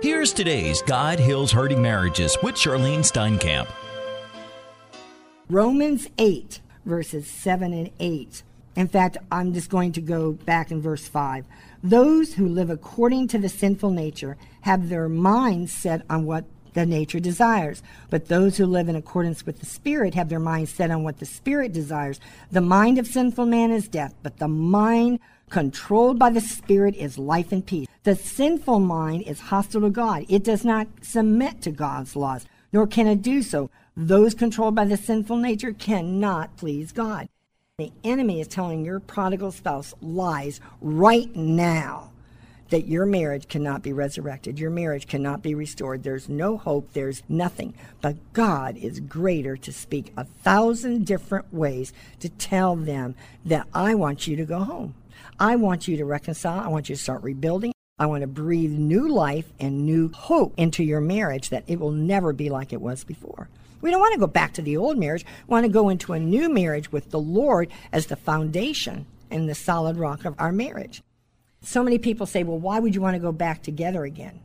Here's 0.00 0.32
today's 0.32 0.80
God 0.82 1.18
Heals 1.18 1.50
Hurting 1.50 1.82
Marriages 1.82 2.38
with 2.40 2.56
Charlyne 2.56 3.00
Steinkamp. 3.00 3.68
Romans 5.50 6.06
8, 6.18 6.60
verses 6.84 7.28
7 7.28 7.72
and 7.72 7.90
8. 7.98 8.44
In 8.76 8.86
fact, 8.86 9.16
I'm 9.32 9.52
just 9.52 9.70
going 9.70 9.90
to 9.92 10.00
go 10.00 10.34
back 10.34 10.70
in 10.70 10.80
verse 10.80 11.08
5. 11.08 11.46
Those 11.82 12.34
who 12.34 12.46
live 12.46 12.70
according 12.70 13.26
to 13.28 13.38
the 13.38 13.48
sinful 13.48 13.90
nature 13.90 14.36
have 14.60 14.88
their 14.88 15.08
minds 15.08 15.72
set 15.72 16.02
on 16.08 16.26
what 16.26 16.44
the 16.74 16.86
nature 16.86 17.18
desires. 17.18 17.82
But 18.08 18.28
those 18.28 18.56
who 18.56 18.66
live 18.66 18.88
in 18.88 18.94
accordance 18.94 19.44
with 19.44 19.58
the 19.58 19.66
Spirit 19.66 20.14
have 20.14 20.28
their 20.28 20.38
minds 20.38 20.70
set 20.70 20.92
on 20.92 21.02
what 21.02 21.18
the 21.18 21.26
Spirit 21.26 21.72
desires. 21.72 22.20
The 22.52 22.60
mind 22.60 22.98
of 22.98 23.08
sinful 23.08 23.46
man 23.46 23.72
is 23.72 23.88
death, 23.88 24.14
but 24.22 24.38
the 24.38 24.46
mind 24.46 25.18
controlled 25.48 26.18
by 26.18 26.30
the 26.30 26.40
Spirit 26.40 26.94
is 26.96 27.18
life 27.18 27.52
and 27.52 27.64
peace. 27.64 27.86
The 28.04 28.14
sinful 28.14 28.80
mind 28.80 29.22
is 29.22 29.40
hostile 29.40 29.82
to 29.82 29.90
God. 29.90 30.24
It 30.28 30.44
does 30.44 30.64
not 30.64 30.86
submit 31.02 31.62
to 31.62 31.70
God's 31.70 32.16
laws, 32.16 32.46
nor 32.72 32.86
can 32.86 33.06
it 33.06 33.22
do 33.22 33.42
so. 33.42 33.70
Those 33.96 34.34
controlled 34.34 34.74
by 34.74 34.84
the 34.84 34.96
sinful 34.96 35.36
nature 35.36 35.72
cannot 35.72 36.56
please 36.56 36.92
God. 36.92 37.28
The 37.78 37.92
enemy 38.04 38.40
is 38.40 38.48
telling 38.48 38.84
your 38.84 39.00
prodigal 39.00 39.52
spouse 39.52 39.94
lies 40.00 40.60
right 40.80 41.34
now 41.34 42.07
that 42.70 42.86
your 42.86 43.06
marriage 43.06 43.48
cannot 43.48 43.82
be 43.82 43.92
resurrected. 43.92 44.58
Your 44.58 44.70
marriage 44.70 45.06
cannot 45.06 45.42
be 45.42 45.54
restored. 45.54 46.02
There's 46.02 46.28
no 46.28 46.56
hope. 46.56 46.92
There's 46.92 47.22
nothing. 47.28 47.74
But 48.00 48.16
God 48.32 48.76
is 48.76 49.00
greater 49.00 49.56
to 49.56 49.72
speak 49.72 50.12
a 50.16 50.24
thousand 50.24 51.06
different 51.06 51.52
ways 51.52 51.92
to 52.20 52.28
tell 52.28 52.76
them 52.76 53.14
that 53.44 53.66
I 53.74 53.94
want 53.94 54.26
you 54.26 54.36
to 54.36 54.44
go 54.44 54.60
home. 54.60 54.94
I 55.40 55.56
want 55.56 55.88
you 55.88 55.96
to 55.96 56.04
reconcile. 56.04 56.60
I 56.60 56.68
want 56.68 56.88
you 56.88 56.96
to 56.96 57.02
start 57.02 57.22
rebuilding. 57.22 57.72
I 57.98 58.06
want 58.06 58.20
to 58.20 58.28
breathe 58.28 58.70
new 58.70 59.08
life 59.08 59.52
and 59.58 59.84
new 59.84 60.10
hope 60.12 60.54
into 60.56 60.84
your 60.84 61.00
marriage 61.00 61.50
that 61.50 61.64
it 61.66 61.80
will 61.80 61.90
never 61.90 62.32
be 62.32 62.48
like 62.48 62.72
it 62.72 62.80
was 62.80 63.02
before. 63.02 63.48
We 63.80 63.90
don't 63.90 64.00
want 64.00 64.14
to 64.14 64.20
go 64.20 64.26
back 64.26 64.54
to 64.54 64.62
the 64.62 64.76
old 64.76 64.98
marriage. 64.98 65.24
We 65.46 65.52
want 65.52 65.64
to 65.64 65.72
go 65.72 65.88
into 65.88 66.12
a 66.12 66.20
new 66.20 66.48
marriage 66.48 66.92
with 66.92 67.10
the 67.10 67.20
Lord 67.20 67.70
as 67.92 68.06
the 68.06 68.16
foundation 68.16 69.06
and 69.30 69.48
the 69.48 69.54
solid 69.54 69.96
rock 69.96 70.24
of 70.24 70.34
our 70.38 70.52
marriage. 70.52 71.02
So 71.60 71.82
many 71.82 71.98
people 71.98 72.26
say, 72.26 72.44
well, 72.44 72.58
why 72.58 72.78
would 72.78 72.94
you 72.94 73.00
want 73.00 73.14
to 73.14 73.20
go 73.20 73.32
back 73.32 73.62
together 73.62 74.04
again? 74.04 74.40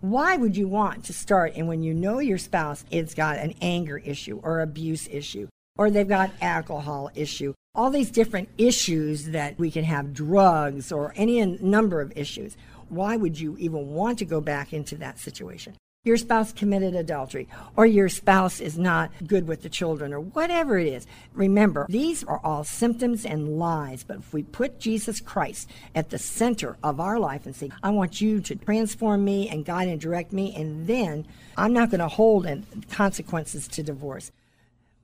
Why 0.00 0.36
would 0.36 0.56
you 0.56 0.68
want 0.68 1.04
to 1.04 1.12
start 1.12 1.54
and 1.56 1.68
when 1.68 1.82
you 1.82 1.94
know 1.94 2.18
your 2.18 2.38
spouse 2.38 2.84
it's 2.90 3.14
got 3.14 3.38
an 3.38 3.54
anger 3.60 3.98
issue 3.98 4.40
or 4.42 4.60
abuse 4.60 5.08
issue 5.08 5.48
or 5.78 5.90
they've 5.90 6.08
got 6.08 6.30
alcohol 6.40 7.10
issue, 7.14 7.52
all 7.74 7.90
these 7.90 8.10
different 8.10 8.48
issues 8.58 9.26
that 9.26 9.58
we 9.58 9.70
can 9.70 9.84
have 9.84 10.14
drugs 10.14 10.90
or 10.90 11.12
any 11.16 11.44
number 11.44 12.00
of 12.00 12.12
issues. 12.16 12.56
Why 12.88 13.16
would 13.16 13.38
you 13.38 13.56
even 13.58 13.88
want 13.88 14.18
to 14.20 14.24
go 14.24 14.40
back 14.40 14.72
into 14.72 14.96
that 14.96 15.18
situation? 15.18 15.74
Your 16.06 16.16
spouse 16.16 16.52
committed 16.52 16.94
adultery, 16.94 17.48
or 17.76 17.84
your 17.84 18.08
spouse 18.08 18.60
is 18.60 18.78
not 18.78 19.10
good 19.26 19.48
with 19.48 19.62
the 19.62 19.68
children, 19.68 20.12
or 20.12 20.20
whatever 20.20 20.78
it 20.78 20.86
is. 20.86 21.06
Remember, 21.34 21.84
these 21.88 22.22
are 22.24 22.40
all 22.44 22.62
symptoms 22.62 23.26
and 23.26 23.58
lies. 23.58 24.04
But 24.04 24.18
if 24.18 24.32
we 24.32 24.44
put 24.44 24.78
Jesus 24.78 25.20
Christ 25.20 25.68
at 25.94 26.10
the 26.10 26.18
center 26.18 26.76
of 26.82 27.00
our 27.00 27.18
life 27.18 27.44
and 27.44 27.56
say, 27.56 27.70
I 27.82 27.90
want 27.90 28.20
you 28.20 28.40
to 28.40 28.54
transform 28.54 29.24
me 29.24 29.48
and 29.48 29.64
guide 29.64 29.88
and 29.88 30.00
direct 30.00 30.32
me, 30.32 30.54
and 30.54 30.86
then 30.86 31.26
I'm 31.56 31.72
not 31.72 31.90
going 31.90 32.00
to 32.00 32.08
hold 32.08 32.46
consequences 32.90 33.66
to 33.68 33.82
divorce. 33.82 34.30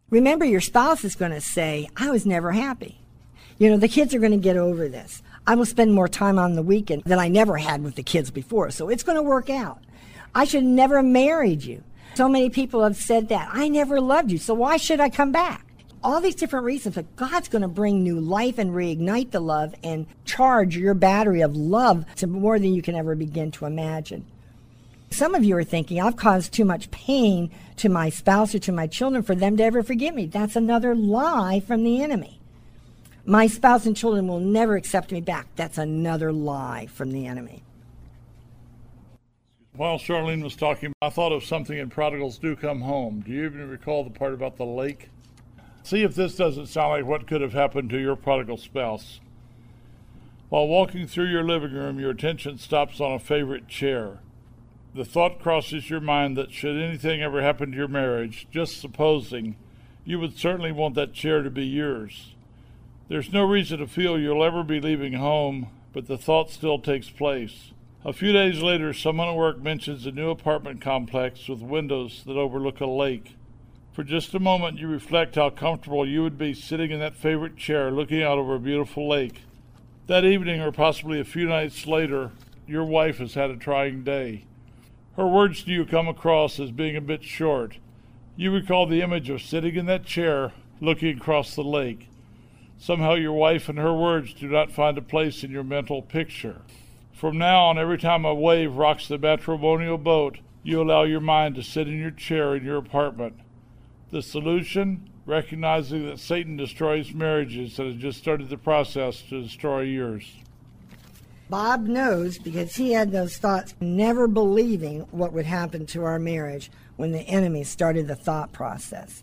Remember, 0.09 0.44
your 0.44 0.61
spouse 0.61 1.05
is 1.05 1.16
going 1.16 1.33
to 1.33 1.41
say, 1.41 1.89
I 1.97 2.11
was 2.11 2.25
never 2.25 2.53
happy. 2.53 2.98
You 3.59 3.70
know, 3.70 3.77
the 3.77 3.89
kids 3.89 4.14
are 4.14 4.19
going 4.20 4.33
to 4.33 4.39
get 4.39 4.56
over 4.56 4.89
this. 4.89 5.22
I 5.47 5.56
will 5.56 5.66
spend 5.66 5.94
more 5.94 6.09
time 6.09 6.39
on 6.39 6.55
the 6.55 6.62
weekend 6.62 7.03
than 7.05 7.19
I 7.19 7.28
never 7.28 7.56
had 7.56 7.83
with 7.83 7.97
the 7.97 8.03
kids 8.05 8.31
before, 8.31 8.70
so 8.70 8.89
it's 8.89 9.03
going 9.03 9.16
to 9.16 9.22
work 9.22 9.50
out. 9.50 9.81
I 10.34 10.44
should 10.44 10.64
never 10.64 10.97
have 10.97 11.05
married 11.05 11.62
you. 11.62 11.83
So 12.14 12.28
many 12.28 12.50
people 12.50 12.83
have 12.83 12.97
said 12.97 13.28
that. 13.28 13.48
I 13.52 13.69
never 13.69 14.00
loved 14.00 14.30
you, 14.30 14.38
so 14.38 14.55
why 14.55 14.77
should 14.77 15.00
I 15.00 15.08
come 15.08 15.33
back? 15.33 15.66
All 16.05 16.20
these 16.20 16.34
different 16.34 16.64
reasons, 16.64 16.97
but 16.97 17.16
God's 17.16 17.48
going 17.48 17.62
to 17.62 17.69
bring 17.69 18.03
new 18.03 18.20
life 18.20 18.59
and 18.59 18.72
reignite 18.72 19.31
the 19.31 19.41
love 19.41 19.75
and 19.82 20.06
charge 20.25 20.76
your 20.76 20.94
battery 20.94 21.42
of 21.42 21.56
love 21.56 22.04
to 22.16 22.26
more 22.26 22.59
than 22.59 22.75
you 22.75 22.82
can 22.82 22.97
ever 22.97 23.15
begin 23.15 23.50
to 23.53 23.66
imagine. 23.66 24.26
Some 25.10 25.34
of 25.34 25.44
you 25.44 25.56
are 25.56 25.65
thinking, 25.65 26.00
I've 26.00 26.16
caused 26.16 26.53
too 26.53 26.65
much 26.65 26.91
pain 26.91 27.50
to 27.76 27.88
my 27.88 28.09
spouse 28.09 28.54
or 28.54 28.59
to 28.60 28.72
my 28.72 28.87
children 28.87 29.22
for 29.22 29.34
them 29.34 29.56
to 29.59 29.62
ever 29.62 29.82
forgive 29.82 30.15
me. 30.15 30.26
That's 30.26 30.56
another 30.56 30.94
lie 30.94 31.60
from 31.60 31.84
the 31.84 32.03
enemy. 32.03 32.41
My 33.25 33.47
spouse 33.47 33.87
and 33.87 33.97
children 33.97 34.26
will 34.26 34.41
never 34.41 34.75
accept 34.75 35.12
me 35.12 35.21
back. 35.21 35.47
That's 35.54 35.78
another 35.78 36.32
lie 36.32 36.87
from 36.87 37.12
the 37.12 37.26
enemy. 37.26 37.62
While 39.75 39.97
Charlyne 39.97 40.44
was 40.44 40.55
talking, 40.55 40.93
I 41.00 41.09
thought 41.09 41.33
of 41.33 41.44
something 41.44 41.78
in 41.78 41.88
Prodigals 41.88 42.37
Do 42.37 42.55
Come 42.55 42.83
Home. 42.83 43.22
Do 43.25 43.33
you 43.33 43.47
even 43.47 43.71
recall 43.71 44.05
the 44.05 44.10
part 44.10 44.34
about 44.34 44.59
the 44.59 44.66
lake? 44.66 45.09
See 45.83 46.03
if 46.03 46.15
this 46.15 46.37
doesn't 46.37 46.66
sound 46.66 46.91
like 46.91 47.06
what 47.06 47.27
could 47.27 47.41
have 47.41 47.55
happened 47.55 47.88
to 47.88 47.99
your 47.99 48.15
prodigal 48.15 48.59
spouse. 48.59 49.21
While 50.50 50.69
walking 50.69 51.06
through 51.06 51.31
your 51.31 51.43
living 51.43 51.72
room, 51.72 51.99
your 51.99 52.10
attention 52.10 52.59
stops 52.59 53.00
on 53.00 53.12
a 53.12 53.19
favorite 53.19 53.66
chair. 53.66 54.19
The 54.94 55.06
thought 55.06 55.41
crosses 55.41 55.89
your 55.89 56.03
mind 56.03 56.37
that 56.37 56.53
should 56.53 56.77
anything 56.77 57.22
ever 57.22 57.41
happen 57.41 57.71
to 57.71 57.77
your 57.78 57.89
marriage, 57.89 58.47
just 58.50 58.78
supposing, 58.78 59.56
you 60.04 60.21
would 60.21 60.39
certainly 60.39 60.72
want 60.72 60.97
that 60.97 61.15
chair 61.15 61.43
to 61.43 61.50
be 61.50 61.65
yours. 61.65 62.34
There's 63.09 63.33
no 63.33 63.43
reason 63.43 63.78
to 63.78 63.87
feel 63.87 64.19
you'll 64.19 64.44
ever 64.44 64.65
be 64.65 64.81
leaving 64.81 65.15
home, 65.15 65.69
but 65.94 66.09
the 66.09 66.19
thought 66.19 66.50
still 66.50 66.78
takes 66.78 67.09
place. 67.09 67.72
A 68.05 68.13
few 68.13 68.33
days 68.33 68.61
later, 68.61 68.93
someone 68.93 69.29
at 69.29 69.37
work 69.37 69.63
mentions 69.63 70.07
a 70.07 70.11
new 70.11 70.31
apartment 70.31 70.81
complex 70.81 71.49
with 71.49 71.61
windows 71.61 72.25
that 72.27 72.37
overlook 72.37 72.81
a 72.81 72.87
lake. 72.87 73.37
For 73.93 74.03
just 74.03 74.35
a 74.35 74.41
moment, 74.41 74.77
you 74.81 74.89
reflect 74.89 75.37
how 75.37 75.51
comfortable 75.51 76.05
you 76.05 76.25
would 76.25 76.37
be 76.37 76.53
sitting 76.53 76.91
in 76.91 76.99
that 76.99 77.15
favorite 77.15 77.57
chair 77.57 77.93
looking 77.93 78.21
out 78.21 78.39
over 78.39 78.57
a 78.57 78.59
beautiful 78.59 79.09
lake. 79.09 79.43
That 80.09 80.25
evening, 80.25 80.61
or 80.61 80.73
possibly 80.73 81.21
a 81.21 81.25
few 81.25 81.47
nights 81.47 81.87
later, 81.87 82.33
your 82.67 82.85
wife 82.85 83.19
has 83.19 83.35
had 83.35 83.51
a 83.51 83.57
trying 83.57 84.03
day. 84.03 84.47
Her 85.15 85.29
words 85.29 85.63
to 85.63 85.71
you 85.71 85.87
come 85.87 86.09
across 86.09 86.59
as 86.59 86.73
being 86.73 86.97
a 86.97 87.01
bit 87.01 87.23
short. 87.23 87.77
You 88.34 88.51
recall 88.51 88.87
the 88.87 89.03
image 89.03 89.31
of 89.31 89.43
sitting 89.43 89.77
in 89.77 89.87
that 89.87 90.07
chair 90.07 90.53
looking 90.81 91.17
across 91.17 91.55
the 91.55 91.63
lake. 91.63 92.09
Somehow, 92.79 93.15
your 93.15 93.34
wife 93.34 93.69
and 93.69 93.79
her 93.79 93.95
words 93.95 94.34
do 94.34 94.49
not 94.49 94.73
find 94.73 94.99
a 94.99 95.03
place 95.03 95.45
in 95.45 95.53
your 95.53 95.63
mental 95.63 96.03
picture. 96.03 96.63
From 97.12 97.39
now 97.39 97.67
on, 97.67 97.78
every 97.78 97.99
time 97.99 98.25
a 98.25 98.34
wave 98.34 98.75
rocks 98.75 99.09
the 99.09 99.19
matrimonial 99.19 99.99
boat, 99.99 100.39
you 100.62 100.81
allow 100.81 101.05
your 101.05 101.21
mind 101.21 101.55
to 101.56 101.62
sit 101.62 101.89
in 101.89 101.99
your 101.99 102.11
chair 102.11 102.56
in 102.56 102.65
your 102.65 102.78
apartment. 102.78 103.41
The 104.11 104.23
solution? 104.23 105.09
Recognizing 105.25 106.06
that 106.06 106.19
Satan 106.19 106.56
destroys 106.56 107.12
marriages 107.12 107.78
and 107.78 107.93
has 107.93 108.01
just 108.01 108.19
started 108.19 108.49
the 108.49 108.56
process 108.56 109.22
to 109.28 109.43
destroy 109.43 109.83
yours. 109.83 110.37
Bob 111.49 111.87
knows 111.87 112.39
because 112.39 112.75
he 112.75 112.93
had 112.93 113.12
those 113.12 113.37
thoughts, 113.37 113.75
never 113.81 114.27
believing 114.27 115.01
what 115.11 115.33
would 115.33 115.47
happen 115.47 115.87
to 115.87 116.03
our 116.03 116.19
marriage 116.19 116.71
when 116.97 117.12
the 117.12 117.21
enemy 117.21 117.62
started 117.62 118.09
the 118.09 118.17
thought 118.17 118.53
process. 118.53 119.22